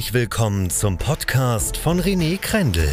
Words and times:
Herzlich 0.00 0.14
willkommen 0.14 0.70
zum 0.70 0.96
Podcast 0.96 1.76
von 1.76 2.00
René 2.00 2.38
Krendel, 2.38 2.90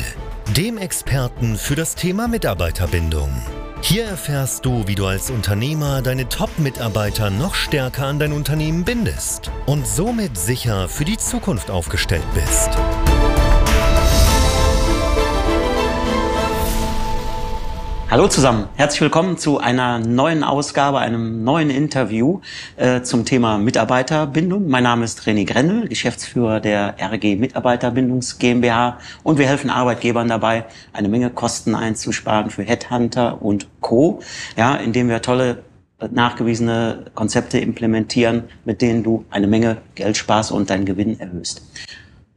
dem 0.57 0.77
Experten 0.77 1.55
für 1.55 1.75
das 1.75 1.95
Thema 1.95 2.27
Mitarbeiterbindung. 2.27 3.31
Hier 3.81 4.03
erfährst 4.03 4.65
du, 4.65 4.85
wie 4.89 4.95
du 4.95 5.05
als 5.05 5.29
Unternehmer 5.29 6.01
deine 6.01 6.27
Top-Mitarbeiter 6.27 7.29
noch 7.29 7.55
stärker 7.55 8.07
an 8.07 8.19
dein 8.19 8.33
Unternehmen 8.33 8.83
bindest 8.83 9.51
und 9.67 9.87
somit 9.87 10.37
sicher 10.37 10.89
für 10.89 11.05
die 11.05 11.17
Zukunft 11.17 11.71
aufgestellt 11.71 12.27
bist. 12.33 12.71
Hallo 18.09 18.29
zusammen, 18.29 18.69
herzlich 18.75 19.01
willkommen 19.01 19.37
zu 19.37 19.57
einer 19.57 19.99
neuen 19.99 20.45
Ausgabe, 20.45 20.99
einem 20.99 21.43
neuen 21.43 21.69
Interview 21.69 22.39
äh, 22.77 23.01
zum 23.01 23.25
Thema 23.25 23.57
Mitarbeiterbindung. 23.57 24.69
Mein 24.69 24.83
Name 24.83 25.03
ist 25.03 25.19
René 25.23 25.45
Grendel, 25.45 25.89
Geschäftsführer 25.89 26.61
der 26.61 26.95
RG 27.01 27.35
Mitarbeiterbindungs 27.35 28.39
GmbH 28.39 28.99
und 29.23 29.37
wir 29.37 29.45
helfen 29.45 29.69
Arbeitgebern 29.69 30.29
dabei, 30.29 30.63
eine 30.93 31.09
Menge 31.09 31.29
Kosten 31.31 31.75
einzusparen 31.75 32.49
für 32.49 32.63
Headhunter 32.63 33.41
und 33.41 33.67
Co. 33.81 34.21
Ja, 34.55 34.75
indem 34.75 35.09
wir 35.09 35.21
tolle 35.21 35.63
nachgewiesene 36.09 37.07
Konzepte 37.13 37.59
implementieren, 37.59 38.43
mit 38.63 38.81
denen 38.81 39.03
du 39.03 39.25
eine 39.31 39.47
Menge 39.47 39.79
Geld 39.95 40.15
sparst 40.15 40.53
und 40.53 40.69
deinen 40.69 40.85
Gewinn 40.85 41.19
erhöhst. 41.19 41.61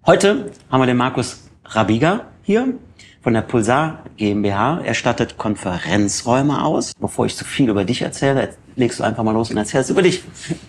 Heute 0.04 0.50
haben 0.68 0.80
wir 0.80 0.86
den 0.86 0.96
Markus 0.96 1.48
Rabiga 1.64 2.22
hier 2.42 2.74
von 3.22 3.34
der 3.34 3.42
Pulsar 3.42 4.04
GmbH. 4.16 4.80
Er 4.80 4.94
stattet 4.94 5.36
Konferenzräume 5.36 6.64
aus. 6.64 6.92
Bevor 6.98 7.26
ich 7.26 7.36
zu 7.36 7.44
viel 7.44 7.68
über 7.68 7.84
dich 7.84 8.02
erzähle, 8.02 8.50
legst 8.76 9.00
du 9.00 9.04
einfach 9.04 9.22
mal 9.22 9.32
los 9.32 9.50
und 9.50 9.56
erzählst 9.56 9.90
über 9.90 10.02
dich. 10.02 10.24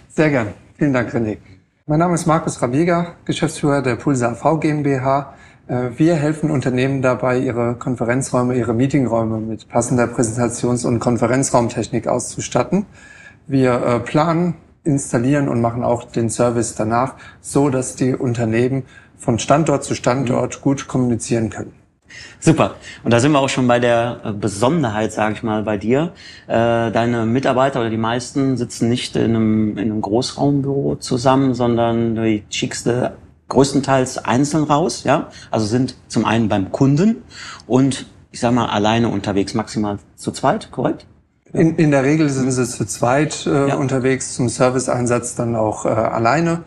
Sehr 0.09 0.29
gern. 0.29 0.47
Vielen 0.77 0.93
Dank, 0.93 1.13
René. 1.13 1.37
Mein 1.87 1.99
Name 1.99 2.15
ist 2.15 2.25
Markus 2.25 2.61
Rabiga, 2.61 3.15
Geschäftsführer 3.25 3.81
der 3.81 3.95
Pulsar 3.95 4.35
V 4.35 4.57
GmbH. 4.57 5.33
Äh, 5.67 5.89
wir 5.97 6.15
helfen 6.15 6.51
Unternehmen 6.51 7.01
dabei, 7.01 7.39
ihre 7.39 7.75
Konferenzräume, 7.75 8.55
ihre 8.55 8.73
Meetingräume 8.73 9.39
mit 9.39 9.67
passender 9.69 10.05
Präsentations- 10.05 10.85
und 10.85 10.99
Konferenzraumtechnik 10.99 12.07
auszustatten. 12.07 12.85
Wir 13.47 13.73
äh, 13.73 13.99
planen, 13.99 14.55
installieren 14.83 15.47
und 15.47 15.61
machen 15.61 15.83
auch 15.83 16.03
den 16.03 16.29
Service 16.29 16.75
danach, 16.75 17.15
so 17.41 17.69
dass 17.69 17.95
die 17.95 18.15
Unternehmen 18.15 18.83
von 19.17 19.39
Standort 19.39 19.83
zu 19.83 19.93
Standort 19.93 20.61
gut 20.61 20.87
kommunizieren 20.87 21.49
können. 21.49 21.80
Super. 22.39 22.75
Und 23.03 23.11
da 23.11 23.19
sind 23.19 23.31
wir 23.31 23.39
auch 23.39 23.49
schon 23.49 23.67
bei 23.67 23.79
der 23.79 24.21
äh, 24.23 24.31
Besonderheit, 24.31 25.13
sage 25.13 25.35
ich 25.35 25.43
mal, 25.43 25.63
bei 25.63 25.77
dir. 25.77 26.13
Äh, 26.47 26.91
deine 26.91 27.25
Mitarbeiter 27.25 27.79
oder 27.81 27.89
die 27.89 27.97
meisten 27.97 28.57
sitzen 28.57 28.89
nicht 28.89 29.15
in 29.15 29.35
einem, 29.35 29.77
in 29.77 29.91
einem 29.91 30.01
Großraumbüro 30.01 30.95
zusammen, 30.95 31.53
sondern 31.53 32.15
die 32.15 32.43
schickste 32.49 33.13
größtenteils 33.49 34.17
einzeln 34.17 34.63
raus, 34.63 35.03
ja. 35.03 35.29
Also 35.51 35.65
sind 35.65 35.95
zum 36.07 36.25
einen 36.25 36.49
beim 36.49 36.71
Kunden 36.71 37.17
und 37.67 38.07
ich 38.31 38.39
sag 38.39 38.53
mal 38.53 38.67
alleine 38.67 39.09
unterwegs, 39.09 39.53
maximal 39.53 39.99
zu 40.15 40.31
zweit, 40.31 40.71
korrekt? 40.71 41.05
In, 41.53 41.75
in 41.75 41.91
der 41.91 42.03
Regel 42.03 42.29
sind 42.29 42.49
sie 42.49 42.65
zu 42.65 42.85
zweit 42.85 43.45
äh, 43.45 43.67
ja. 43.67 43.75
unterwegs, 43.75 44.35
zum 44.35 44.47
Serviceeinsatz 44.47 45.35
dann 45.35 45.57
auch 45.57 45.85
äh, 45.85 45.89
alleine 45.89 46.63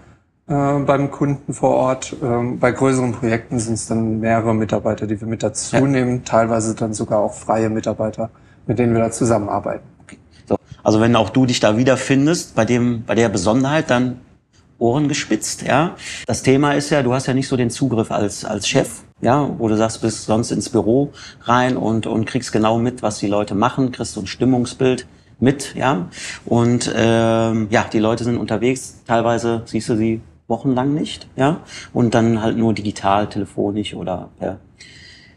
äh, 0.47 0.79
beim 0.79 1.11
Kunden 1.11 1.55
vor 1.55 1.71
Ort. 1.71 2.17
Ähm, 2.23 2.59
bei 2.59 2.73
größeren 2.73 3.13
Projekten 3.13 3.59
sind 3.59 3.75
es 3.75 3.87
dann 3.87 4.21
mehrere 4.21 4.55
Mitarbeiter, 4.55 5.07
die 5.07 5.21
wir 5.21 5.29
mit 5.29 5.43
dazu 5.43 5.77
ja. 5.77 5.81
nehmen, 5.83 6.25
teilweise 6.25 6.75
dann 6.75 6.93
sogar 6.93 7.21
auch 7.21 7.35
freie 7.35 7.71
Mitarbeiter, 7.71 8.31
mit 8.67 8.79
denen 8.79 8.95
wir 8.95 9.01
da 9.01 9.11
zusammenarbeiten. 9.11 9.85
Okay. 10.03 10.19
So. 10.47 10.57
Also 10.83 11.01
wenn 11.01 11.17
auch 11.17 11.31
du 11.31 11.47
dich 11.47 11.61
da 11.61 11.77
wiederfindest, 11.77 12.55
bei 12.55 12.65
dem, 12.65 13.05
bei 13.05 13.15
der 13.15 13.29
Besonderheit, 13.29 13.91
dann 13.91 14.21
Ohren 14.79 15.09
gespitzt, 15.09 15.63
ja. 15.63 15.97
Das 16.27 16.43
Thema 16.43 16.73
ist 16.73 16.91
ja, 16.91 17.03
du 17.03 17.15
hast 17.15 17.27
ja 17.27 17.33
nicht 17.33 17.49
so 17.49 17.57
den 17.57 17.71
Zugriff 17.71 18.11
als, 18.11 18.45
als 18.45 18.69
Chef, 18.69 19.03
ja, 19.21 19.49
wo 19.59 19.69
du 19.69 19.77
sagst, 19.77 20.03
bist 20.03 20.27
sonst 20.27 20.51
ins 20.51 20.69
Büro 20.69 21.13
rein 21.43 21.77
und, 21.77 22.07
und 22.07 22.27
kriegst 22.27 22.53
genau 22.53 22.79
mit, 22.79 23.03
was 23.03 23.19
die 23.19 23.29
Leute 23.29 23.55
machen, 23.55 23.93
kriegst 23.93 24.13
so 24.13 24.21
ein 24.21 24.27
Stimmungsbild 24.27 25.07
mit, 25.39 25.75
ja. 25.75 26.09
Und 26.45 26.93
ähm, 26.95 27.69
ja, 27.71 27.87
die 27.91 27.99
Leute 28.01 28.25
sind 28.25 28.37
unterwegs, 28.37 29.01
teilweise 29.07 29.63
siehst 29.65 29.89
du 29.89 29.97
sie 29.97 30.21
wochenlang 30.49 30.95
nicht, 30.95 31.29
ja, 31.37 31.61
und 31.93 32.15
dann 32.15 32.43
halt 32.43 32.57
nur 32.57 32.75
digital, 32.75 33.29
telefonisch 33.29 33.95
oder 33.95 34.31
per 34.39 34.59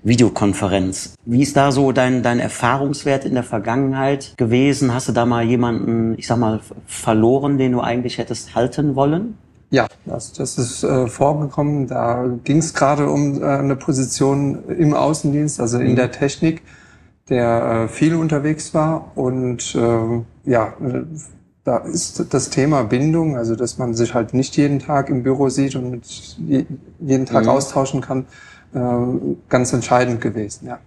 Videokonferenz. 0.03 1.15
Wie 1.25 1.41
ist 1.41 1.57
da 1.57 1.71
so 1.71 1.91
dein, 1.91 2.23
dein 2.23 2.39
Erfahrungswert 2.39 3.25
in 3.25 3.33
der 3.33 3.43
Vergangenheit 3.43 4.33
gewesen? 4.37 4.93
Hast 4.93 5.09
du 5.09 5.11
da 5.11 5.25
mal 5.25 5.43
jemanden, 5.43 6.15
ich 6.17 6.27
sag 6.27 6.37
mal, 6.37 6.61
verloren, 6.85 7.57
den 7.57 7.73
du 7.73 7.81
eigentlich 7.81 8.17
hättest 8.17 8.55
halten 8.55 8.95
wollen? 8.95 9.37
Ja, 9.69 9.87
das, 10.05 10.31
das 10.31 10.57
ist 10.57 10.83
äh, 10.83 11.07
vorgekommen. 11.07 11.87
Da 11.87 12.25
ging 12.45 12.59
es 12.59 12.73
gerade 12.73 13.09
um 13.09 13.41
äh, 13.41 13.45
eine 13.45 13.75
Position 13.75 14.63
im 14.69 14.93
Außendienst, 14.93 15.59
also 15.59 15.77
in 15.77 15.91
mhm. 15.91 15.95
der 15.97 16.11
Technik, 16.11 16.61
der 17.27 17.85
äh, 17.85 17.87
viel 17.89 18.15
unterwegs 18.15 18.73
war 18.73 19.11
und 19.15 19.75
äh, 19.75 20.49
ja, 20.49 20.73
da 21.67 21.79
ist 21.79 22.33
das 22.33 22.49
Thema 22.49 22.83
Bindung, 22.83 23.35
also 23.35 23.53
dass 23.55 23.77
man 23.77 23.93
sich 23.93 24.13
halt 24.13 24.33
nicht 24.33 24.55
jeden 24.55 24.79
Tag 24.79 25.09
im 25.09 25.21
Büro 25.21 25.49
sieht 25.49 25.75
und 25.75 26.01
jeden 26.47 27.25
Tag 27.25 27.43
mhm. 27.43 27.49
austauschen 27.49 27.99
kann, 27.99 28.25
äh, 28.73 28.79
ganz 29.49 29.73
entscheidend 29.73 30.21
gewesen, 30.21 30.67
ja. 30.67 30.79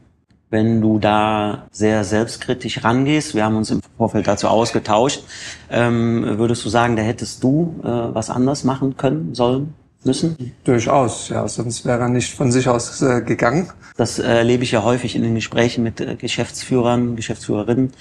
Wenn 0.48 0.80
du 0.80 0.98
da 0.98 1.66
sehr 1.70 2.02
selbstkritisch 2.02 2.82
rangehst, 2.82 3.34
wir 3.34 3.44
haben 3.44 3.56
uns 3.56 3.70
im 3.70 3.82
Vorfeld 3.98 4.26
dazu 4.26 4.48
ausgetauscht, 4.48 5.22
ähm, 5.70 6.24
würdest 6.38 6.64
du 6.64 6.70
sagen, 6.70 6.96
da 6.96 7.02
hättest 7.02 7.44
du 7.44 7.74
äh, 7.84 7.86
was 7.86 8.30
anders 8.30 8.64
machen 8.64 8.96
können, 8.96 9.34
sollen? 9.34 9.74
Müssen? 10.04 10.52
Durchaus, 10.64 11.28
ja, 11.28 11.46
sonst 11.46 11.84
wäre 11.84 12.00
er 12.00 12.08
nicht 12.08 12.34
von 12.34 12.50
sich 12.52 12.68
aus 12.68 13.02
äh, 13.02 13.22
gegangen. 13.22 13.70
Das 13.96 14.18
äh, 14.18 14.22
erlebe 14.22 14.64
ich 14.64 14.72
ja 14.72 14.82
häufig 14.82 15.14
in 15.16 15.22
den 15.22 15.34
Gesprächen 15.34 15.82
mit 15.82 16.00
äh, 16.00 16.16
Geschäftsführern, 16.16 17.16
Geschäftsführerinnen, 17.16 17.92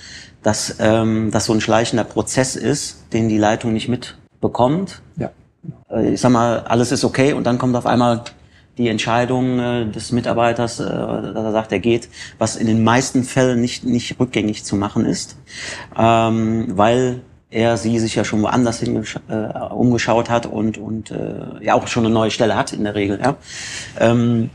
dass 0.43 0.77
ähm, 0.79 1.29
das 1.31 1.45
so 1.45 1.53
ein 1.53 1.61
schleichender 1.61 2.03
Prozess 2.03 2.55
ist, 2.55 3.03
den 3.13 3.29
die 3.29 3.37
Leitung 3.37 3.73
nicht 3.73 3.89
mitbekommt. 3.89 5.01
Ja. 5.17 5.31
Äh, 5.89 6.13
ich 6.13 6.21
sag 6.21 6.31
mal, 6.31 6.59
alles 6.59 6.91
ist 6.91 7.03
okay 7.03 7.33
und 7.33 7.43
dann 7.45 7.57
kommt 7.57 7.75
auf 7.75 7.85
einmal 7.85 8.23
die 8.77 8.87
Entscheidung 8.87 9.59
äh, 9.59 9.85
des 9.85 10.11
Mitarbeiters, 10.13 10.79
äh, 10.79 10.85
dass 10.85 11.35
er 11.35 11.51
sagt, 11.51 11.71
er 11.71 11.79
geht, 11.79 12.07
was 12.37 12.55
in 12.55 12.65
den 12.65 12.83
meisten 12.83 13.23
Fällen 13.23 13.59
nicht, 13.59 13.83
nicht 13.83 14.17
rückgängig 14.19 14.63
zu 14.63 14.77
machen 14.77 15.05
ist, 15.05 15.37
ähm, 15.97 16.65
weil 16.69 17.21
er 17.49 17.77
sie 17.77 17.99
sich 17.99 18.15
ja 18.15 18.23
schon 18.23 18.41
woanders 18.41 18.79
hin 18.79 19.03
äh, 19.27 19.33
umgeschaut 19.71 20.29
hat 20.29 20.45
und 20.45 20.77
und 20.77 21.11
äh, 21.11 21.63
ja 21.63 21.73
auch 21.73 21.87
schon 21.87 22.05
eine 22.05 22.13
neue 22.13 22.31
Stelle 22.31 22.55
hat 22.55 22.73
in 22.73 22.83
der 22.83 22.95
Regel. 22.95 23.19
Ja. 23.21 23.37
Ähm, 23.99 24.49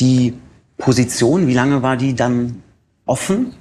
die 0.00 0.34
Position, 0.76 1.46
wie 1.46 1.54
lange 1.54 1.82
war 1.82 1.96
die 1.96 2.14
dann 2.14 2.62
offen, 3.06 3.54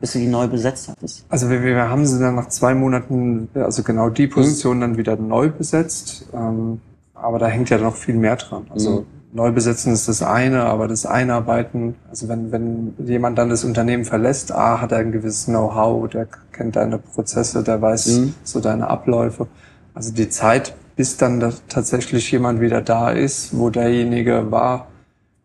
bis 0.00 0.12
du 0.12 0.18
die 0.20 0.28
neu 0.28 0.46
besetzt 0.46 0.88
hattest? 0.88 1.26
Also 1.28 1.50
wir, 1.50 1.62
wir 1.62 1.88
haben 1.88 2.06
sie 2.06 2.18
dann 2.18 2.36
nach 2.36 2.48
zwei 2.48 2.74
Monaten, 2.74 3.48
also 3.54 3.82
genau 3.82 4.08
die 4.08 4.26
Position 4.26 4.76
mhm. 4.76 4.80
dann 4.80 4.96
wieder 4.96 5.16
neu 5.16 5.50
besetzt. 5.50 6.28
Ähm, 6.32 6.80
aber 7.14 7.38
da 7.38 7.46
hängt 7.46 7.70
ja 7.70 7.78
noch 7.78 7.96
viel 7.96 8.14
mehr 8.14 8.36
dran. 8.36 8.66
Also 8.70 9.00
mhm. 9.00 9.06
Neu 9.34 9.50
besetzen 9.50 9.94
ist 9.94 10.08
das 10.08 10.22
eine, 10.22 10.64
aber 10.64 10.88
das 10.88 11.06
Einarbeiten, 11.06 11.94
also 12.10 12.28
wenn, 12.28 12.52
wenn 12.52 12.94
jemand 12.98 13.38
dann 13.38 13.48
das 13.48 13.64
Unternehmen 13.64 14.04
verlässt, 14.04 14.52
A, 14.52 14.82
hat 14.82 14.92
er 14.92 14.98
ein 14.98 15.10
gewisses 15.10 15.46
Know-how, 15.46 16.06
der 16.10 16.28
kennt 16.52 16.76
deine 16.76 16.98
Prozesse, 16.98 17.62
der 17.62 17.80
weiß 17.80 18.08
mhm. 18.08 18.34
so 18.44 18.60
deine 18.60 18.88
Abläufe. 18.88 19.46
Also 19.94 20.12
die 20.12 20.28
Zeit, 20.28 20.74
bis 20.96 21.16
dann 21.16 21.40
da 21.40 21.50
tatsächlich 21.70 22.30
jemand 22.30 22.60
wieder 22.60 22.82
da 22.82 23.10
ist, 23.10 23.56
wo 23.56 23.70
derjenige 23.70 24.50
war, 24.50 24.88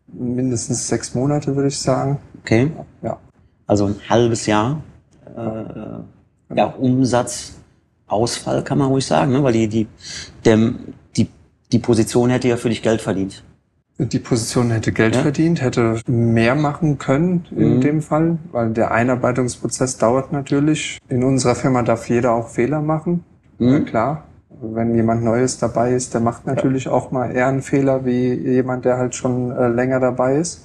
mindestens 0.06 0.86
sechs 0.86 1.14
Monate, 1.14 1.56
würde 1.56 1.68
ich 1.68 1.78
sagen. 1.78 2.18
Okay. 2.42 2.70
Ja. 3.00 3.18
Also 3.66 3.86
ein 3.86 3.96
halbes 4.08 4.44
Jahr. 4.44 4.82
Äh, 5.34 5.40
ja, 5.40 6.04
genau. 6.50 6.74
Umsatzausfall 6.76 8.64
kann 8.64 8.76
man 8.76 8.88
ruhig 8.88 9.06
sagen, 9.06 9.32
ne? 9.32 9.42
weil 9.42 9.54
die, 9.54 9.68
die, 9.68 9.86
der, 10.44 10.74
die, 11.16 11.28
die 11.72 11.78
Position 11.78 12.28
hätte 12.28 12.48
ja 12.48 12.58
für 12.58 12.68
dich 12.68 12.82
Geld 12.82 13.00
verdient. 13.00 13.44
Die 14.00 14.20
Position 14.20 14.70
hätte 14.70 14.92
Geld 14.92 15.16
ja? 15.16 15.22
verdient, 15.22 15.60
hätte 15.60 16.00
mehr 16.06 16.54
machen 16.54 16.98
können 16.98 17.46
in 17.50 17.76
mhm. 17.76 17.80
dem 17.80 18.02
Fall, 18.02 18.38
weil 18.52 18.70
der 18.70 18.92
Einarbeitungsprozess 18.92 19.98
dauert 19.98 20.32
natürlich. 20.32 20.98
In 21.08 21.24
unserer 21.24 21.56
Firma 21.56 21.82
darf 21.82 22.08
jeder 22.08 22.32
auch 22.32 22.48
Fehler 22.48 22.80
machen, 22.80 23.24
mhm. 23.58 23.68
ja, 23.68 23.80
klar. 23.80 24.24
Wenn 24.60 24.94
jemand 24.94 25.24
Neues 25.24 25.58
dabei 25.58 25.94
ist, 25.94 26.14
der 26.14 26.20
macht 26.20 26.46
natürlich 26.46 26.84
ja. 26.84 26.92
auch 26.92 27.10
mal 27.10 27.30
eher 27.30 27.48
einen 27.48 27.62
Fehler 27.62 28.04
wie 28.04 28.34
jemand, 28.34 28.84
der 28.84 28.98
halt 28.98 29.16
schon 29.16 29.50
äh, 29.50 29.68
länger 29.68 29.98
dabei 29.98 30.36
ist. 30.36 30.64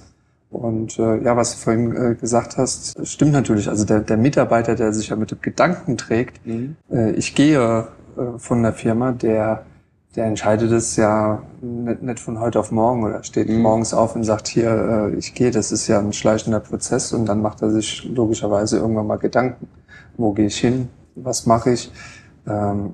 Und 0.51 0.99
äh, 0.99 1.23
ja, 1.23 1.35
was 1.35 1.53
du 1.53 1.57
vorhin 1.57 1.95
äh, 1.95 2.15
gesagt 2.15 2.57
hast, 2.57 2.95
stimmt 3.07 3.31
natürlich. 3.31 3.67
Also 3.67 3.85
der, 3.85 4.01
der 4.01 4.17
Mitarbeiter, 4.17 4.75
der 4.75 4.93
sich 4.93 5.09
ja 5.09 5.15
mit 5.15 5.31
dem 5.31 5.41
Gedanken 5.41 5.97
trägt, 5.97 6.45
mhm. 6.45 6.75
äh, 6.91 7.11
ich 7.11 7.33
gehe 7.33 7.87
äh, 8.15 8.37
von 8.37 8.61
der 8.61 8.73
Firma, 8.73 9.11
der 9.11 9.65
der 10.15 10.25
entscheidet 10.25 10.71
es 10.71 10.95
ja 10.95 11.41
nicht, 11.61 12.03
nicht 12.03 12.19
von 12.19 12.39
heute 12.39 12.59
auf 12.59 12.71
morgen 12.71 13.03
oder 13.03 13.23
steht 13.23 13.49
mhm. 13.49 13.61
morgens 13.61 13.93
auf 13.93 14.15
und 14.15 14.23
sagt, 14.23 14.47
hier, 14.47 15.11
äh, 15.13 15.15
ich 15.15 15.33
gehe, 15.33 15.51
das 15.51 15.71
ist 15.71 15.87
ja 15.87 15.99
ein 15.99 16.13
schleichender 16.13 16.59
Prozess 16.59 17.13
und 17.13 17.25
dann 17.25 17.41
macht 17.41 17.61
er 17.61 17.71
sich 17.71 18.03
logischerweise 18.03 18.77
irgendwann 18.77 19.07
mal 19.07 19.17
Gedanken, 19.17 19.67
wo 20.17 20.33
gehe 20.33 20.47
ich 20.47 20.57
hin, 20.57 20.89
was 21.15 21.45
mache 21.45 21.71
ich, 21.71 21.91
ähm, 22.47 22.93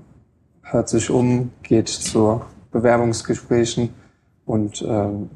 hört 0.62 0.88
sich 0.88 1.10
um, 1.10 1.52
geht 1.64 1.90
zur 1.90 2.46
Bewerbungsgesprächen 2.72 3.90
und 4.46 4.82
ähm, 4.88 5.30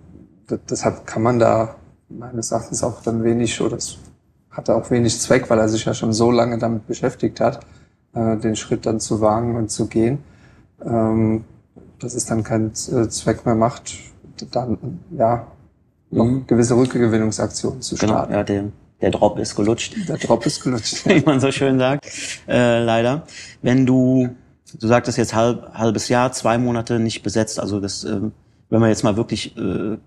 deshalb 0.70 1.06
kann 1.06 1.22
man 1.22 1.40
da 1.40 1.76
meines 2.10 2.52
Erachtens 2.52 2.84
auch 2.84 3.02
dann 3.02 3.24
wenig 3.24 3.60
oder 3.60 3.78
es 3.78 3.98
hatte 4.52 4.76
auch 4.76 4.90
wenig 4.92 5.20
Zweck, 5.20 5.50
weil 5.50 5.60
er 5.60 5.68
sich 5.68 5.84
ja 5.84 5.94
schon 5.94 6.14
so 6.14 6.32
lange 6.32 6.60
damit 6.60 6.88
beschäftigt 6.88 7.40
hat, 7.40 7.66
äh, 8.14 8.38
den 8.38 8.56
Schritt 8.56 8.86
dann 8.86 9.00
zu 9.00 9.20
wagen 9.20 9.56
und 9.56 9.72
zu 9.72 9.88
gehen. 9.88 10.20
Ähm, 10.86 11.44
dass 12.04 12.14
es 12.14 12.26
dann 12.26 12.44
keinen 12.44 12.72
äh, 12.72 13.08
Zweck 13.10 13.46
mehr 13.46 13.56
macht, 13.56 13.94
dann 14.52 15.00
ja 15.18 15.48
noch 16.12 16.26
mhm. 16.26 16.48
gewisse 16.48 16.76
Rückgewinnungsaktionen 16.76 17.82
zu 17.82 17.96
genau, 17.96 18.14
starten. 18.14 18.32
Genau, 18.32 18.40
ja, 18.40 18.44
der, 18.44 18.64
der 19.02 19.12
Drop 19.12 19.40
ist 19.40 19.56
gelutscht. 19.56 19.96
Der 20.08 20.18
Drop 20.18 20.46
ist 20.46 20.62
gelutscht. 20.64 21.06
Wie 21.06 21.22
man 21.22 21.40
so 21.40 21.52
schön 21.52 21.80
sagt, 21.80 22.06
äh, 22.48 22.84
leider. 22.84 23.24
Wenn 23.62 23.86
du, 23.86 24.30
du 24.80 24.88
sagtest 24.88 25.18
jetzt 25.18 25.34
halb, 25.34 25.74
halbes 25.74 26.10
Jahr, 26.10 26.32
zwei 26.32 26.58
Monate 26.58 27.00
nicht 27.00 27.24
besetzt, 27.24 27.60
also 27.60 27.80
das, 27.80 28.04
äh, 28.04 28.20
wenn 28.70 28.82
wir 28.82 28.88
jetzt 28.88 29.04
mal 29.04 29.18
wirklich 29.18 29.58
äh, 29.58 29.98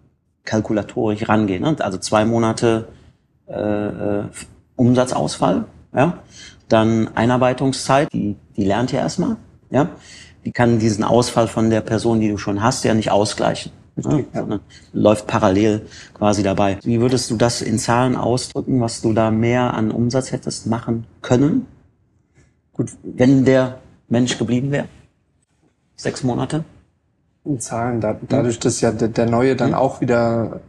kalkulatorisch 0.45 1.29
rangehen, 1.29 1.63
ne? 1.63 1.77
also 1.81 1.99
zwei 1.99 2.25
Monate 2.25 2.89
äh, 3.49 3.53
äh, 3.53 4.25
Umsatzausfall, 4.77 5.65
ja, 5.95 6.19
dann 6.69 7.09
Einarbeitungszeit, 7.17 8.13
die, 8.13 8.37
die 8.57 8.65
lernt 8.65 8.93
ja 8.93 9.01
erstmal, 9.01 9.37
ja, 9.71 9.89
die 10.47 10.53
kann 10.53 10.79
diesen 10.79 11.03
Ausfall 11.03 11.49
von 11.49 11.71
der 11.71 11.81
Person, 11.81 12.21
die 12.21 12.29
du 12.29 12.39
schon 12.39 12.63
hast, 12.63 12.85
ja 12.85 12.95
nicht 12.95 13.11
ausgleichen. 13.11 13.73
Ne? 13.97 14.25
Sondern 14.33 14.61
läuft 14.93 15.27
parallel 15.27 15.87
quasi 16.15 16.45
dabei. 16.45 16.79
Wie 16.85 17.01
würdest 17.01 17.31
du 17.33 17.37
das 17.37 17.63
in 17.63 17.81
Zahlen 17.81 18.15
ausdrücken, 18.15 18.81
was 18.81 19.01
du 19.01 19.13
da 19.13 19.33
mehr 19.33 19.75
an 19.75 19.91
Umsatz 19.91 20.31
hättest 20.31 20.69
machen 20.69 21.05
können? 21.21 21.67
Gut. 22.73 22.93
Wenn 23.03 23.45
der 23.45 23.81
Mensch 24.09 24.39
geblieben 24.39 24.71
wäre? 24.71 24.87
Sechs 25.97 26.23
Monate? 26.23 26.65
In 27.45 27.59
Zahlen, 27.59 28.01
da, 28.01 28.17
dadurch, 28.29 28.61
dass 28.61 28.81
ja 28.81 28.93
der, 28.93 29.09
der 29.09 29.27
Neue 29.27 29.57
dann 29.57 29.71
mhm. 29.71 29.77
auch 29.77 30.01
wieder 30.01 30.61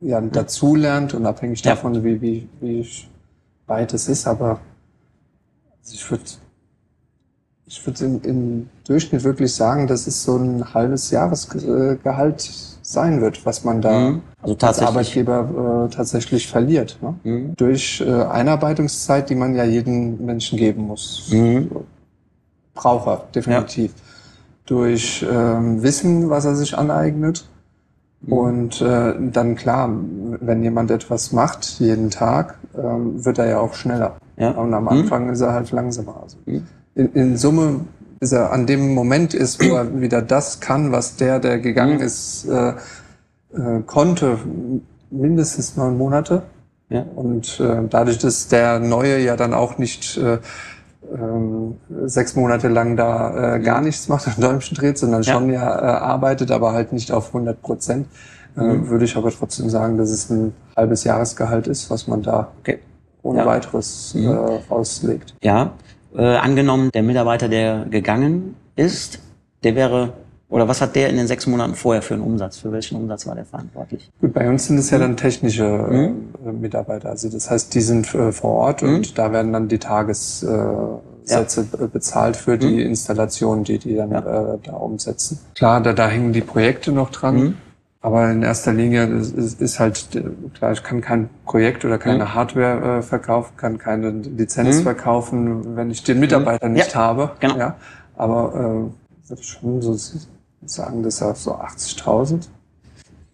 ja, 0.00 0.18
dazulernt 0.22 1.12
und 1.12 1.26
abhängig 1.26 1.60
davon, 1.60 1.92
ja. 1.92 2.04
wie, 2.04 2.22
wie, 2.22 2.48
wie 2.60 2.88
weit 3.66 3.92
es 3.92 4.08
ist, 4.08 4.26
aber 4.26 4.60
ich 5.92 6.10
würde 6.10 6.24
ich 7.70 7.86
würde 7.86 8.04
im, 8.04 8.20
im 8.22 8.68
Durchschnitt 8.84 9.22
wirklich 9.22 9.54
sagen, 9.54 9.86
dass 9.86 10.08
es 10.08 10.24
so 10.24 10.36
ein 10.36 10.74
halbes 10.74 11.10
Jahresgehalt 11.12 12.50
sein 12.82 13.20
wird, 13.20 13.46
was 13.46 13.62
man 13.64 13.80
da 13.80 14.10
mhm. 14.10 14.22
also 14.42 14.56
als 14.66 14.80
Arbeitgeber 14.80 15.86
äh, 15.86 15.94
tatsächlich 15.94 16.48
verliert. 16.48 16.98
Ne? 17.00 17.14
Mhm. 17.22 17.54
Durch 17.56 18.00
äh, 18.04 18.10
Einarbeitungszeit, 18.10 19.30
die 19.30 19.36
man 19.36 19.54
ja 19.54 19.62
jedem 19.62 20.24
Menschen 20.24 20.58
geben 20.58 20.88
muss. 20.88 21.30
Mhm. 21.32 21.70
Braucht 22.74 23.06
er, 23.06 23.24
definitiv. 23.32 23.92
Ja. 23.92 24.02
Durch 24.66 25.24
ähm, 25.30 25.82
Wissen, 25.82 26.28
was 26.28 26.44
er 26.46 26.56
sich 26.56 26.76
aneignet. 26.76 27.48
Mhm. 28.22 28.32
Und 28.32 28.80
äh, 28.80 29.14
dann 29.30 29.54
klar, 29.54 29.88
wenn 30.40 30.64
jemand 30.64 30.90
etwas 30.90 31.30
macht 31.30 31.78
jeden 31.78 32.10
Tag, 32.10 32.58
ähm, 32.76 33.24
wird 33.24 33.38
er 33.38 33.46
ja 33.46 33.60
auch 33.60 33.74
schneller. 33.74 34.16
Ja. 34.36 34.50
Und 34.50 34.74
am 34.74 34.84
mhm. 34.84 34.88
Anfang 34.88 35.30
ist 35.30 35.40
er 35.40 35.52
halt 35.52 35.70
langsamer. 35.70 36.20
Also. 36.20 36.36
Mhm 36.94 37.00
in, 37.00 37.12
in 37.14 37.36
Summe 37.36 37.80
bis 38.18 38.32
er 38.32 38.52
an 38.52 38.66
dem 38.66 38.94
Moment 38.94 39.32
ist, 39.32 39.64
wo 39.64 39.76
er 39.76 39.98
wieder 39.98 40.20
das 40.20 40.60
kann, 40.60 40.92
was 40.92 41.16
der, 41.16 41.40
der 41.40 41.58
gegangen 41.58 41.96
mhm. 41.96 42.02
ist, 42.02 42.46
äh, 42.46 42.74
äh, 43.54 43.80
konnte, 43.86 44.38
mindestens 45.10 45.74
neun 45.78 45.96
Monate. 45.96 46.42
Ja. 46.90 47.06
Und 47.16 47.58
äh, 47.60 47.88
dadurch, 47.88 48.18
dass 48.18 48.48
der 48.48 48.78
Neue 48.78 49.20
ja 49.20 49.36
dann 49.36 49.54
auch 49.54 49.78
nicht 49.78 50.18
äh, 50.18 50.36
ähm, 51.14 51.76
sechs 52.04 52.36
Monate 52.36 52.68
lang 52.68 52.98
da 52.98 53.54
äh, 53.54 53.60
gar 53.60 53.80
nichts 53.80 54.08
macht 54.08 54.26
und 54.26 54.42
Däumchen 54.44 54.76
dreht, 54.76 54.98
sondern 54.98 55.22
ja. 55.22 55.32
schon 55.32 55.50
ja 55.50 55.78
äh, 55.78 55.82
arbeitet, 55.82 56.50
aber 56.50 56.72
halt 56.74 56.92
nicht 56.92 57.12
auf 57.12 57.28
100 57.28 57.62
Prozent, 57.62 58.06
äh, 58.54 58.60
mhm. 58.60 58.90
würde 58.90 59.06
ich 59.06 59.16
aber 59.16 59.30
trotzdem 59.30 59.70
sagen, 59.70 59.96
dass 59.96 60.10
es 60.10 60.28
ein 60.28 60.52
halbes 60.76 61.04
Jahresgehalt 61.04 61.68
ist, 61.68 61.88
was 61.88 62.06
man 62.06 62.20
da 62.20 62.52
okay. 62.60 62.80
ohne 63.22 63.38
ja. 63.38 63.46
weiteres 63.46 64.14
mhm. 64.14 64.28
äh, 64.28 64.58
auslegt. 64.68 65.34
Ja, 65.42 65.72
äh, 66.16 66.36
angenommen, 66.36 66.90
der 66.92 67.02
Mitarbeiter, 67.02 67.48
der 67.48 67.86
gegangen 67.90 68.56
ist, 68.76 69.20
der 69.62 69.74
wäre 69.74 70.12
oder 70.50 70.66
was 70.66 70.80
hat 70.80 70.96
der 70.96 71.08
in 71.08 71.16
den 71.16 71.28
sechs 71.28 71.46
Monaten 71.46 71.76
vorher 71.76 72.02
für 72.02 72.14
einen 72.14 72.24
Umsatz? 72.24 72.58
Für 72.58 72.72
welchen 72.72 72.96
Umsatz 72.96 73.24
war 73.26 73.36
der 73.36 73.44
verantwortlich? 73.44 74.10
Gut, 74.20 74.32
bei 74.34 74.48
uns 74.48 74.66
sind 74.66 74.78
es 74.78 74.90
ja 74.90 74.98
dann 74.98 75.16
technische 75.16 75.64
mhm. 75.64 76.60
Mitarbeiter. 76.60 77.08
Also 77.08 77.28
das 77.28 77.48
heißt, 77.48 77.72
die 77.72 77.80
sind 77.80 78.12
äh, 78.14 78.32
vor 78.32 78.54
Ort 78.56 78.82
mhm. 78.82 78.96
und 78.96 79.16
da 79.16 79.32
werden 79.32 79.52
dann 79.52 79.68
die 79.68 79.78
Tagessätze 79.78 81.00
ja. 81.26 81.86
bezahlt 81.86 82.36
für 82.36 82.58
die 82.58 82.74
mhm. 82.74 82.80
Installation, 82.80 83.62
die 83.62 83.78
die 83.78 83.94
dann 83.94 84.10
ja. 84.10 84.58
da 84.60 84.72
umsetzen. 84.72 85.38
Klar, 85.54 85.80
da, 85.82 85.92
da 85.92 86.08
hängen 86.08 86.32
die 86.32 86.40
Projekte 86.40 86.90
noch 86.90 87.10
dran. 87.10 87.36
Mhm. 87.36 87.56
Aber 88.02 88.30
in 88.30 88.42
erster 88.42 88.72
Linie 88.72 89.04
ist, 89.04 89.60
ist 89.60 89.78
halt, 89.78 90.08
klar, 90.54 90.72
ich 90.72 90.82
kann 90.82 91.02
kein 91.02 91.28
Projekt 91.44 91.84
oder 91.84 91.98
keine 91.98 92.24
mhm. 92.24 92.34
Hardware 92.34 92.98
äh, 92.98 93.02
verkaufen, 93.02 93.56
kann 93.58 93.76
keine 93.76 94.10
Lizenz 94.10 94.78
mhm. 94.78 94.82
verkaufen, 94.84 95.76
wenn 95.76 95.90
ich 95.90 96.02
den 96.02 96.18
Mitarbeiter 96.18 96.68
mhm. 96.68 96.74
nicht 96.74 96.94
ja, 96.94 97.00
habe. 97.00 97.32
Genau. 97.40 97.58
Ja, 97.58 97.76
aber 98.16 98.54
äh, 98.54 99.28
würde 99.28 99.42
ich 99.42 99.48
schon 99.48 99.82
so 99.82 99.94
sagen, 100.64 101.02
dass 101.02 101.20
er 101.20 101.34
so 101.34 101.54
80.000, 101.54 102.48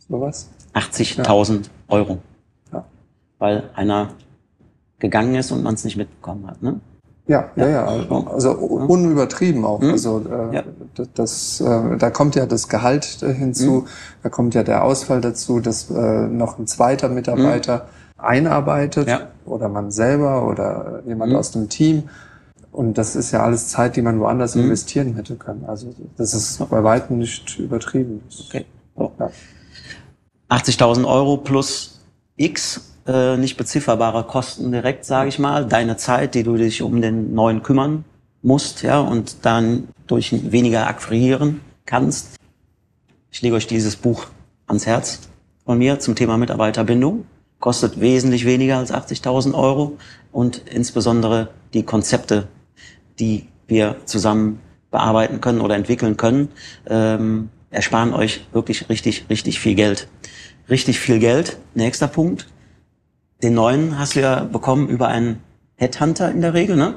sowas. 0.08 0.50
80.000 0.74 1.54
ja. 1.54 1.70
Euro. 1.88 2.18
Ja. 2.72 2.84
Weil 3.38 3.70
einer 3.74 4.14
gegangen 4.98 5.36
ist 5.36 5.52
und 5.52 5.62
man 5.62 5.74
es 5.74 5.84
nicht 5.84 5.96
mitbekommen 5.96 6.46
hat, 6.48 6.62
ne? 6.62 6.80
Ja, 7.28 7.50
ja, 7.56 7.68
ja, 7.68 7.84
also 7.84 8.52
unübertrieben 8.52 9.64
auch. 9.64 9.80
Mhm. 9.80 9.90
Also 9.90 10.22
äh, 10.30 10.54
ja. 10.54 10.62
das, 11.14 11.60
äh, 11.60 11.96
da 11.96 12.10
kommt 12.10 12.36
ja 12.36 12.46
das 12.46 12.68
Gehalt 12.68 13.20
äh, 13.22 13.34
hinzu, 13.34 13.70
mhm. 13.72 13.86
da 14.22 14.28
kommt 14.28 14.54
ja 14.54 14.62
der 14.62 14.84
Ausfall 14.84 15.20
dazu, 15.20 15.58
dass 15.58 15.90
äh, 15.90 16.28
noch 16.28 16.58
ein 16.58 16.68
zweiter 16.68 17.08
Mitarbeiter 17.08 17.88
mhm. 18.18 18.24
einarbeitet 18.24 19.08
ja. 19.08 19.28
oder 19.44 19.68
man 19.68 19.90
selber 19.90 20.46
oder 20.46 21.02
jemand 21.04 21.32
mhm. 21.32 21.38
aus 21.38 21.50
dem 21.50 21.68
Team. 21.68 22.04
Und 22.70 22.96
das 22.96 23.16
ist 23.16 23.32
ja 23.32 23.42
alles 23.42 23.68
Zeit, 23.68 23.96
die 23.96 24.02
man 24.02 24.20
woanders 24.20 24.54
mhm. 24.54 24.64
investieren 24.64 25.14
hätte 25.14 25.34
können. 25.34 25.64
Also 25.66 25.94
das 26.16 26.32
ist 26.32 26.64
bei 26.70 26.84
weitem 26.84 27.18
nicht 27.18 27.58
übertrieben. 27.58 28.22
Okay. 28.46 28.66
Oh. 28.94 29.10
Ja. 29.18 29.30
80.000 30.48 31.04
Euro 31.08 31.38
plus 31.38 32.00
X 32.36 32.95
äh, 33.06 33.36
nicht 33.36 33.56
bezifferbare 33.56 34.24
Kosten 34.24 34.72
direkt, 34.72 35.04
sage 35.04 35.28
ich 35.28 35.38
mal. 35.38 35.66
Deine 35.66 35.96
Zeit, 35.96 36.34
die 36.34 36.42
du 36.42 36.56
dich 36.56 36.82
um 36.82 37.00
den 37.00 37.34
neuen 37.34 37.62
kümmern 37.62 38.04
musst, 38.42 38.82
ja, 38.82 39.00
und 39.00 39.44
dann 39.44 39.88
durch 40.06 40.52
weniger 40.52 40.86
akquirieren 40.86 41.60
kannst. 41.84 42.36
Ich 43.30 43.42
lege 43.42 43.56
euch 43.56 43.66
dieses 43.66 43.96
Buch 43.96 44.26
ans 44.66 44.86
Herz 44.86 45.20
von 45.64 45.78
mir 45.78 45.98
zum 45.98 46.14
Thema 46.14 46.36
Mitarbeiterbindung. 46.36 47.26
Kostet 47.58 48.00
wesentlich 48.00 48.44
weniger 48.44 48.78
als 48.78 48.92
80.000 48.92 49.54
Euro 49.54 49.98
und 50.30 50.58
insbesondere 50.68 51.48
die 51.74 51.82
Konzepte, 51.82 52.48
die 53.18 53.46
wir 53.66 53.96
zusammen 54.04 54.60
bearbeiten 54.90 55.40
können 55.40 55.60
oder 55.60 55.74
entwickeln 55.74 56.16
können, 56.16 56.48
ähm, 56.86 57.50
ersparen 57.70 58.14
euch 58.14 58.46
wirklich 58.52 58.88
richtig, 58.88 59.26
richtig 59.28 59.58
viel 59.58 59.74
Geld. 59.74 60.08
Richtig 60.68 60.98
viel 60.98 61.18
Geld. 61.18 61.58
Nächster 61.74 62.08
Punkt. 62.08 62.46
Den 63.42 63.54
neuen 63.54 63.98
hast 63.98 64.16
du 64.16 64.20
ja 64.20 64.44
bekommen 64.44 64.88
über 64.88 65.08
einen 65.08 65.42
Headhunter 65.76 66.30
in 66.30 66.40
der 66.40 66.54
Regel, 66.54 66.76
ne? 66.76 66.94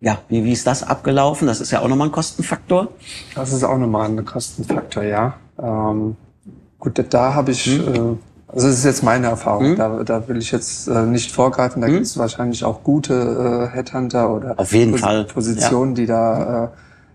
Ja, 0.00 0.18
wie, 0.28 0.44
wie 0.44 0.52
ist 0.52 0.66
das 0.66 0.82
abgelaufen? 0.82 1.46
Das 1.46 1.60
ist 1.60 1.70
ja 1.70 1.80
auch 1.80 1.88
nochmal 1.88 2.08
ein 2.08 2.12
Kostenfaktor. 2.12 2.88
Das 3.34 3.52
ist 3.52 3.64
auch 3.64 3.78
nochmal 3.78 4.08
ein 4.08 4.24
Kostenfaktor, 4.24 5.02
ja. 5.02 5.34
Ähm, 5.62 6.16
gut, 6.78 7.02
da 7.10 7.34
habe 7.34 7.50
ich, 7.52 7.64
hm. 7.64 7.94
äh, 7.94 7.98
also 8.48 8.66
das 8.66 8.78
ist 8.78 8.84
jetzt 8.84 9.02
meine 9.02 9.28
Erfahrung, 9.28 9.70
hm. 9.70 9.76
da, 9.76 10.02
da 10.02 10.28
will 10.28 10.38
ich 10.38 10.52
jetzt 10.52 10.88
äh, 10.88 11.02
nicht 11.02 11.32
vorgreifen, 11.32 11.82
da 11.82 11.88
hm. 11.88 11.94
gibt 11.94 12.06
es 12.06 12.18
wahrscheinlich 12.18 12.64
auch 12.64 12.82
gute 12.82 13.68
äh, 13.70 13.74
Headhunter 13.74 14.30
oder 14.30 14.58
Auf 14.58 14.72
jeden 14.72 14.92
Pos 14.92 15.00
Fall. 15.00 15.24
Positionen, 15.24 15.92
ja. 15.92 15.96
die 15.96 16.06
da 16.06 16.64
äh, 16.64 16.68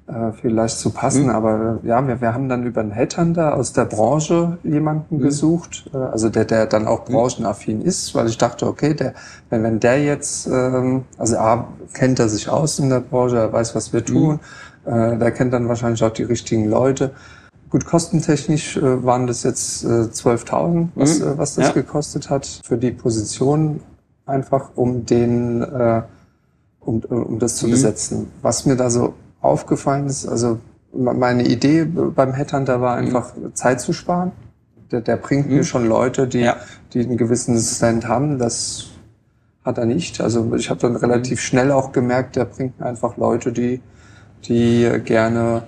äh, 0.08 0.32
vielleicht 0.40 0.78
zu 0.78 0.92
passen. 0.92 1.24
Mhm. 1.24 1.30
Aber 1.30 1.80
äh, 1.84 1.88
ja, 1.88 2.08
wir, 2.08 2.22
wir 2.22 2.34
haben 2.34 2.48
dann 2.48 2.64
über 2.64 2.82
einen 2.82 2.92
Headhunter 2.92 3.56
aus 3.56 3.74
der 3.74 3.86
Branche 3.86 4.58
jemanden 4.64 5.18
mhm. 5.18 5.22
gesucht, 5.22 5.90
äh, 5.94 5.98
also 5.98 6.30
der, 6.30 6.46
der 6.46 6.68
dann 6.68 6.88
auch 6.88 7.08
mhm. 7.08 7.14
branchenaffin 7.14 7.82
ist, 7.82 8.14
weil 8.14 8.28
ich 8.28 8.38
dachte, 8.38 8.68
okay, 8.68 8.94
der, 8.94 9.14
wenn, 9.50 9.64
wenn 9.64 9.80
der 9.80 10.04
jetzt, 10.04 10.48
ähm, 10.48 11.06
also 11.18 11.38
A, 11.38 11.68
kennt 11.94 12.20
er 12.20 12.30
sich 12.30 12.50
aus 12.50 12.78
in 12.78 12.90
der 12.90 13.00
Branche, 13.00 13.38
er 13.38 13.52
weiß, 13.52 13.74
was 13.74 13.94
wir 13.94 14.02
mhm. 14.02 14.06
tun, 14.06 14.40
äh, 14.86 15.18
der 15.18 15.32
kennt 15.32 15.54
dann 15.54 15.68
wahrscheinlich 15.68 16.04
auch 16.04 16.14
die 16.14 16.24
richtigen 16.24 16.70
Leute. 16.70 17.12
Gut, 17.72 17.86
kostentechnisch 17.86 18.78
äh, 18.78 19.04
waren 19.04 19.26
das 19.26 19.42
jetzt 19.42 19.84
äh, 19.86 19.88
12.000, 19.88 20.90
was, 20.94 21.20
mhm. 21.20 21.26
äh, 21.26 21.38
was 21.40 21.56
das 21.56 21.68
ja. 21.68 21.72
gekostet 21.74 22.30
hat 22.30 22.62
für 22.64 22.78
die 22.78 22.92
Position, 22.92 23.82
einfach 24.28 24.70
um 24.76 25.06
den, 25.06 25.64
äh, 25.64 26.04
um, 26.80 27.00
um 27.00 27.40
das 27.40 27.56
zu 27.56 27.66
mhm. 27.66 27.72
besetzen. 27.72 28.32
Was 28.44 28.68
mir 28.68 28.76
da 28.76 28.92
so 28.92 29.16
aufgefallen 29.42 30.08
ist, 30.08 30.28
also 30.28 30.60
meine 30.94 31.46
Idee 31.48 31.86
beim 31.86 32.34
Headhunter 32.34 32.82
war 32.82 33.00
mhm. 33.00 33.08
einfach 33.08 33.36
mhm. 33.36 33.54
Zeit 33.54 33.82
zu 33.82 33.94
sparen. 33.94 34.32
Der, 34.92 35.02
der 35.02 35.18
bringt 35.18 35.50
mhm. 35.50 35.58
mir 35.58 35.64
schon 35.64 35.88
Leute, 35.88 36.28
die, 36.28 36.40
ja. 36.40 36.58
die 36.94 37.02
einen 37.02 37.18
gewissen 37.18 37.58
Stand 37.58 38.08
haben. 38.08 38.40
Das 38.40 38.88
hat 39.64 39.78
er 39.78 39.86
nicht. 39.86 40.22
Also 40.22 40.54
ich 40.56 40.70
habe 40.70 40.80
dann 40.80 40.96
relativ 40.96 41.40
mhm. 41.40 41.42
schnell 41.42 41.72
auch 41.72 41.92
gemerkt, 41.92 42.36
der 42.36 42.46
bringt 42.46 42.80
mir 42.80 42.86
einfach 42.86 43.18
Leute, 43.18 43.52
die, 43.52 43.82
die 44.44 44.90
gerne 45.04 45.64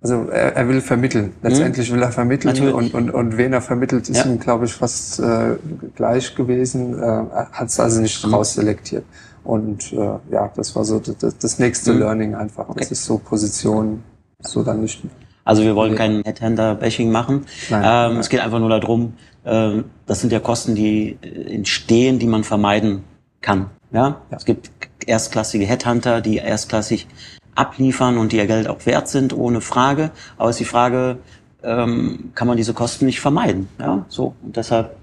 Also 0.00 0.26
er, 0.30 0.56
er 0.56 0.68
will 0.68 0.80
vermitteln. 0.80 1.32
Letztendlich 1.42 1.92
will 1.92 2.02
er 2.02 2.12
vermitteln 2.12 2.72
und, 2.72 2.94
und, 2.94 3.10
und 3.10 3.36
wen 3.36 3.52
er 3.52 3.60
vermittelt, 3.60 4.08
ist 4.08 4.24
ja. 4.24 4.30
ihm, 4.30 4.38
glaube 4.38 4.66
ich, 4.66 4.74
fast 4.74 5.18
äh, 5.20 5.56
gleich 5.96 6.34
gewesen. 6.34 6.98
Äh, 6.98 7.04
er 7.04 7.48
hat 7.52 7.68
es 7.68 7.80
also 7.80 8.00
nicht 8.00 8.24
mhm. 8.24 8.34
rausselektiert. 8.34 9.04
Und 9.48 9.94
äh, 9.94 10.18
ja, 10.30 10.52
das 10.54 10.76
war 10.76 10.84
so 10.84 11.00
das, 11.00 11.38
das 11.38 11.58
nächste 11.58 11.94
mhm. 11.94 12.00
Learning 12.00 12.34
einfach. 12.34 12.68
Okay. 12.68 12.80
Das 12.80 12.92
ist 12.92 13.06
so 13.06 13.16
Position, 13.16 14.04
so 14.40 14.62
dann 14.62 14.82
nicht. 14.82 15.00
Also 15.42 15.62
wir 15.62 15.74
wollen 15.74 15.94
kein 15.94 16.22
Headhunter-Bashing 16.22 17.10
machen. 17.10 17.46
Nein, 17.70 17.82
ähm, 17.82 18.12
nein. 18.12 18.16
Es 18.18 18.28
geht 18.28 18.40
einfach 18.40 18.58
nur 18.58 18.68
darum, 18.68 19.14
äh, 19.44 19.82
das 20.04 20.20
sind 20.20 20.32
ja 20.32 20.40
Kosten, 20.40 20.74
die 20.74 21.16
äh, 21.22 21.54
entstehen, 21.54 22.18
die 22.18 22.26
man 22.26 22.44
vermeiden 22.44 23.04
kann. 23.40 23.70
Ja? 23.90 24.20
ja? 24.30 24.36
Es 24.36 24.44
gibt 24.44 24.70
erstklassige 25.06 25.64
Headhunter, 25.64 26.20
die 26.20 26.36
erstklassig 26.36 27.06
abliefern 27.54 28.18
und 28.18 28.32
die 28.32 28.36
ihr 28.36 28.46
Geld 28.46 28.68
auch 28.68 28.84
wert 28.84 29.08
sind, 29.08 29.32
ohne 29.32 29.62
Frage. 29.62 30.10
Aber 30.36 30.50
es 30.50 30.56
ist 30.56 30.60
die 30.60 30.64
Frage, 30.66 31.20
ähm, 31.62 32.32
kann 32.34 32.48
man 32.48 32.58
diese 32.58 32.74
Kosten 32.74 33.06
nicht 33.06 33.20
vermeiden? 33.20 33.70
Ja, 33.80 34.04
so. 34.08 34.34
Und 34.42 34.58
deshalb 34.58 34.94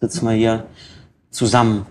sitzen 0.00 0.26
wir 0.26 0.32
hier 0.32 0.64
zusammen. 1.30 1.84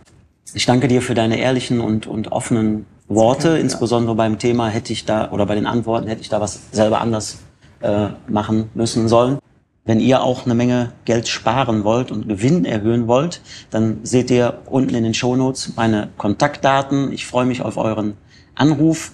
Ich 0.53 0.65
danke 0.65 0.87
dir 0.87 1.01
für 1.01 1.13
deine 1.13 1.37
ehrlichen 1.39 1.79
und, 1.79 2.07
und 2.07 2.31
offenen 2.31 2.85
Worte, 3.07 3.51
okay, 3.51 3.61
insbesondere 3.61 4.13
ja. 4.13 4.17
beim 4.17 4.39
Thema 4.39 4.69
hätte 4.69 4.93
ich 4.93 5.05
da, 5.05 5.31
oder 5.31 5.45
bei 5.45 5.55
den 5.55 5.65
Antworten 5.65 6.07
hätte 6.07 6.21
ich 6.21 6.29
da 6.29 6.41
was 6.41 6.59
selber 6.71 7.01
anders 7.01 7.39
äh, 7.81 8.07
machen 8.27 8.69
müssen 8.73 9.07
sollen. 9.07 9.39
Wenn 9.85 9.99
ihr 9.99 10.21
auch 10.21 10.45
eine 10.45 10.53
Menge 10.53 10.91
Geld 11.05 11.27
sparen 11.27 11.83
wollt 11.83 12.11
und 12.11 12.27
Gewinn 12.27 12.65
erhöhen 12.65 13.07
wollt, 13.07 13.41
dann 13.71 13.99
seht 14.03 14.29
ihr 14.29 14.59
unten 14.65 14.93
in 14.93 15.03
den 15.03 15.15
Shownotes 15.15 15.73
meine 15.75 16.09
Kontaktdaten. 16.17 17.11
Ich 17.11 17.25
freue 17.25 17.45
mich 17.45 17.61
auf 17.61 17.77
euren 17.77 18.15
Anruf 18.53 19.11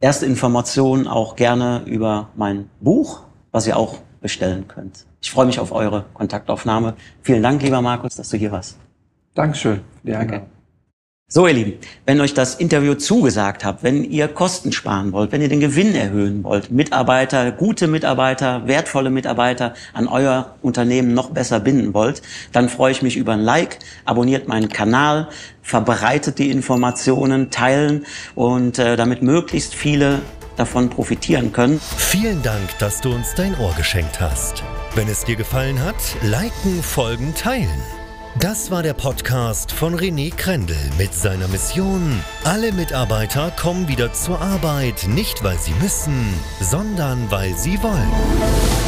erste 0.00 0.26
Informationen 0.26 1.08
auch 1.08 1.36
gerne 1.36 1.82
über 1.86 2.28
mein 2.36 2.68
Buch, 2.80 3.22
was 3.50 3.66
ihr 3.66 3.76
auch 3.76 3.98
bestellen 4.20 4.68
könnt. 4.68 5.06
Ich 5.20 5.30
freue 5.30 5.46
mich 5.46 5.58
auf 5.58 5.72
eure 5.72 6.04
Kontaktaufnahme. 6.14 6.94
Vielen 7.22 7.42
Dank, 7.42 7.62
lieber 7.62 7.82
Markus, 7.82 8.16
dass 8.16 8.28
du 8.28 8.36
hier 8.36 8.52
warst. 8.52 8.78
Dankeschön. 9.34 9.80
Ja, 10.04 10.20
okay. 10.20 10.42
So, 11.28 11.48
ihr 11.48 11.54
Lieben, 11.54 11.72
wenn 12.04 12.20
euch 12.20 12.34
das 12.34 12.54
Interview 12.54 12.94
zugesagt 12.94 13.64
habt, 13.64 13.82
wenn 13.82 14.04
ihr 14.04 14.28
Kosten 14.28 14.70
sparen 14.70 15.10
wollt, 15.10 15.32
wenn 15.32 15.42
ihr 15.42 15.48
den 15.48 15.58
Gewinn 15.58 15.92
erhöhen 15.96 16.44
wollt, 16.44 16.70
Mitarbeiter, 16.70 17.50
gute 17.50 17.88
Mitarbeiter, 17.88 18.68
wertvolle 18.68 19.10
Mitarbeiter 19.10 19.74
an 19.92 20.06
euer 20.06 20.54
Unternehmen 20.62 21.14
noch 21.14 21.30
besser 21.30 21.58
binden 21.58 21.94
wollt, 21.94 22.22
dann 22.52 22.68
freue 22.68 22.92
ich 22.92 23.02
mich 23.02 23.16
über 23.16 23.32
ein 23.32 23.40
Like, 23.40 23.80
abonniert 24.04 24.46
meinen 24.46 24.68
Kanal, 24.68 25.26
verbreitet 25.62 26.38
die 26.38 26.48
Informationen, 26.48 27.50
teilen 27.50 28.06
und 28.36 28.78
äh, 28.78 28.94
damit 28.94 29.22
möglichst 29.22 29.74
viele 29.74 30.20
davon 30.56 30.90
profitieren 30.90 31.52
können. 31.52 31.80
Vielen 31.96 32.40
Dank, 32.44 32.78
dass 32.78 33.00
du 33.00 33.12
uns 33.12 33.34
dein 33.34 33.58
Ohr 33.58 33.74
geschenkt 33.76 34.20
hast. 34.20 34.62
Wenn 34.94 35.08
es 35.08 35.24
dir 35.24 35.34
gefallen 35.34 35.82
hat, 35.82 35.96
liken, 36.22 36.84
folgen, 36.84 37.34
teilen. 37.34 37.82
Das 38.40 38.70
war 38.70 38.82
der 38.82 38.92
Podcast 38.92 39.72
von 39.72 39.98
René 39.98 40.30
Krendel 40.34 40.76
mit 40.98 41.14
seiner 41.14 41.48
Mission. 41.48 42.20
Alle 42.44 42.70
Mitarbeiter 42.70 43.50
kommen 43.52 43.88
wieder 43.88 44.12
zur 44.12 44.38
Arbeit, 44.42 45.06
nicht 45.08 45.42
weil 45.42 45.58
sie 45.58 45.72
müssen, 45.80 46.34
sondern 46.60 47.30
weil 47.30 47.56
sie 47.56 47.82
wollen. 47.82 48.85